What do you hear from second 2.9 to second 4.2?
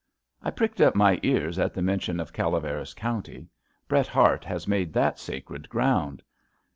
County. Bret